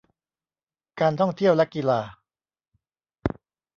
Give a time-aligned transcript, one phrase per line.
[0.99, 2.01] การท่องเที่ยวและกีฬา